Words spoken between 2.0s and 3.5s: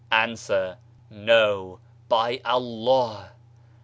by Allah."